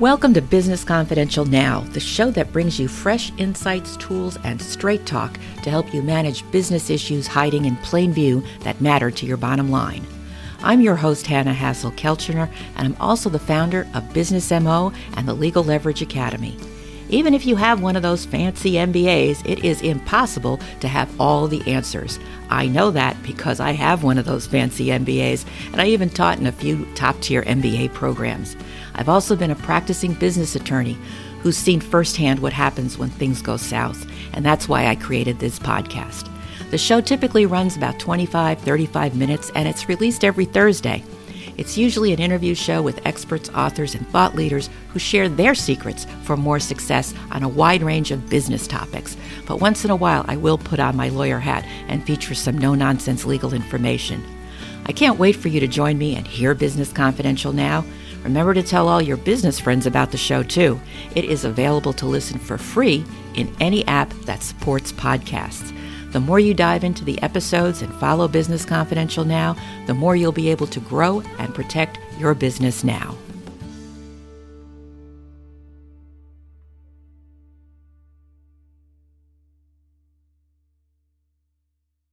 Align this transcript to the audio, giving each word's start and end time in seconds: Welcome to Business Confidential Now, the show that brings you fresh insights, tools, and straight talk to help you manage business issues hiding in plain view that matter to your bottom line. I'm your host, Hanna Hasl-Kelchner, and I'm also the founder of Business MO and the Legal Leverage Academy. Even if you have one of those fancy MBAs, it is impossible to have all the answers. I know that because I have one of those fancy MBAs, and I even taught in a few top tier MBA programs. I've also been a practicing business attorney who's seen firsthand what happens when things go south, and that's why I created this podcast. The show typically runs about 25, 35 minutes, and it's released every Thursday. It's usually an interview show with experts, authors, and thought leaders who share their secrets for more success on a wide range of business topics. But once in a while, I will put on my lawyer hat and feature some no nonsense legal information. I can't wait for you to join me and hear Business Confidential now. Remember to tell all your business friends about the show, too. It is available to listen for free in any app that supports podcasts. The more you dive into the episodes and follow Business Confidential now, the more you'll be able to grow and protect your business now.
Welcome 0.00 0.32
to 0.34 0.40
Business 0.40 0.84
Confidential 0.84 1.44
Now, 1.44 1.80
the 1.92 2.00
show 2.00 2.30
that 2.32 2.50
brings 2.50 2.80
you 2.80 2.88
fresh 2.88 3.30
insights, 3.36 3.96
tools, 3.98 4.38
and 4.42 4.60
straight 4.60 5.04
talk 5.06 5.38
to 5.62 5.70
help 5.70 5.92
you 5.94 6.02
manage 6.02 6.50
business 6.50 6.88
issues 6.88 7.26
hiding 7.26 7.66
in 7.66 7.76
plain 7.76 8.12
view 8.12 8.42
that 8.60 8.80
matter 8.80 9.10
to 9.10 9.26
your 9.26 9.36
bottom 9.36 9.70
line. 9.70 10.04
I'm 10.62 10.80
your 10.80 10.96
host, 10.96 11.26
Hanna 11.26 11.52
Hasl-Kelchner, 11.52 12.50
and 12.76 12.86
I'm 12.86 13.00
also 13.00 13.28
the 13.28 13.38
founder 13.38 13.86
of 13.94 14.12
Business 14.14 14.50
MO 14.50 14.92
and 15.14 15.28
the 15.28 15.34
Legal 15.34 15.62
Leverage 15.62 16.02
Academy. 16.02 16.56
Even 17.12 17.34
if 17.34 17.44
you 17.44 17.56
have 17.56 17.82
one 17.82 17.94
of 17.94 18.02
those 18.02 18.24
fancy 18.24 18.72
MBAs, 18.72 19.46
it 19.46 19.62
is 19.62 19.82
impossible 19.82 20.58
to 20.80 20.88
have 20.88 21.14
all 21.20 21.46
the 21.46 21.60
answers. 21.70 22.18
I 22.48 22.66
know 22.66 22.90
that 22.90 23.22
because 23.22 23.60
I 23.60 23.72
have 23.72 24.02
one 24.02 24.16
of 24.16 24.24
those 24.24 24.46
fancy 24.46 24.86
MBAs, 24.86 25.44
and 25.72 25.82
I 25.82 25.88
even 25.88 26.08
taught 26.08 26.38
in 26.38 26.46
a 26.46 26.52
few 26.52 26.86
top 26.94 27.20
tier 27.20 27.42
MBA 27.42 27.92
programs. 27.92 28.56
I've 28.94 29.10
also 29.10 29.36
been 29.36 29.50
a 29.50 29.56
practicing 29.56 30.14
business 30.14 30.56
attorney 30.56 30.96
who's 31.42 31.58
seen 31.58 31.82
firsthand 31.82 32.40
what 32.40 32.54
happens 32.54 32.96
when 32.96 33.10
things 33.10 33.42
go 33.42 33.58
south, 33.58 34.06
and 34.32 34.42
that's 34.42 34.66
why 34.66 34.86
I 34.86 34.94
created 34.94 35.38
this 35.38 35.58
podcast. 35.58 36.30
The 36.70 36.78
show 36.78 37.02
typically 37.02 37.44
runs 37.44 37.76
about 37.76 37.98
25, 37.98 38.58
35 38.60 39.16
minutes, 39.16 39.52
and 39.54 39.68
it's 39.68 39.86
released 39.86 40.24
every 40.24 40.46
Thursday. 40.46 41.04
It's 41.58 41.76
usually 41.76 42.12
an 42.12 42.18
interview 42.18 42.54
show 42.54 42.82
with 42.82 43.04
experts, 43.06 43.50
authors, 43.50 43.94
and 43.94 44.08
thought 44.08 44.34
leaders 44.34 44.70
who 44.88 44.98
share 44.98 45.28
their 45.28 45.54
secrets 45.54 46.06
for 46.24 46.36
more 46.36 46.58
success 46.58 47.14
on 47.30 47.42
a 47.42 47.48
wide 47.48 47.82
range 47.82 48.10
of 48.10 48.28
business 48.30 48.66
topics. 48.66 49.16
But 49.46 49.60
once 49.60 49.84
in 49.84 49.90
a 49.90 49.96
while, 49.96 50.24
I 50.28 50.36
will 50.36 50.58
put 50.58 50.80
on 50.80 50.96
my 50.96 51.08
lawyer 51.08 51.38
hat 51.38 51.64
and 51.88 52.04
feature 52.04 52.34
some 52.34 52.56
no 52.56 52.74
nonsense 52.74 53.24
legal 53.24 53.52
information. 53.52 54.24
I 54.86 54.92
can't 54.92 55.18
wait 55.18 55.36
for 55.36 55.48
you 55.48 55.60
to 55.60 55.68
join 55.68 55.98
me 55.98 56.16
and 56.16 56.26
hear 56.26 56.54
Business 56.54 56.92
Confidential 56.92 57.52
now. 57.52 57.84
Remember 58.24 58.54
to 58.54 58.62
tell 58.62 58.88
all 58.88 59.02
your 59.02 59.16
business 59.16 59.60
friends 59.60 59.86
about 59.86 60.10
the 60.10 60.16
show, 60.16 60.42
too. 60.42 60.80
It 61.14 61.24
is 61.24 61.44
available 61.44 61.92
to 61.94 62.06
listen 62.06 62.38
for 62.38 62.58
free 62.58 63.04
in 63.34 63.54
any 63.60 63.86
app 63.86 64.10
that 64.24 64.42
supports 64.42 64.92
podcasts. 64.92 65.76
The 66.12 66.20
more 66.20 66.38
you 66.38 66.52
dive 66.52 66.84
into 66.84 67.04
the 67.04 67.20
episodes 67.22 67.80
and 67.80 67.92
follow 67.94 68.28
Business 68.28 68.66
Confidential 68.66 69.24
now, 69.24 69.56
the 69.86 69.94
more 69.94 70.14
you'll 70.14 70.30
be 70.30 70.50
able 70.50 70.66
to 70.66 70.80
grow 70.80 71.22
and 71.38 71.54
protect 71.54 71.98
your 72.18 72.34
business 72.34 72.84
now. 72.84 73.16